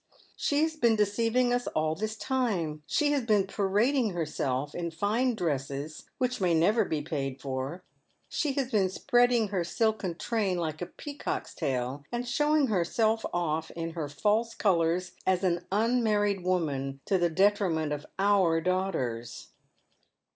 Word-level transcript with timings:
She 0.35 0.63
has 0.63 0.75
been 0.75 0.95
deceiving 0.95 1.53
us 1.53 1.67
all 1.67 1.93
this» 1.93 2.15
time. 2.17 2.81
She 2.87 3.11
has 3.11 3.23
been 3.23 3.45
parading 3.45 4.13
herself 4.13 4.73
in 4.73 4.89
fine 4.89 5.35
dresses, 5.35 6.05
which 6.17 6.41
may 6.41 6.55
never 6.55 6.83
bo 6.85 7.03
paid 7.03 7.39
for, 7.39 7.83
she 8.27 8.53
has 8.53 8.71
been 8.71 8.89
spreading 8.89 9.49
her 9.49 9.63
silken 9.63 10.15
train 10.15 10.57
like 10.57 10.81
a 10.81 10.87
peacock's 10.87 11.53
tail, 11.53 12.03
and 12.11 12.27
sho 12.27 12.55
\\ang 12.55 12.65
herself 12.65 13.23
off 13.31 13.69
in 13.75 13.91
her 13.91 14.09
false 14.09 14.55
coloure 14.55 15.01
as 15.27 15.43
an 15.43 15.67
unmarried 15.71 16.43
woman 16.43 16.99
to 17.05 17.19
the 17.19 17.29
detriment 17.29 17.93
of 17.93 18.07
ottr 18.17 18.63
daughters. 18.65 19.49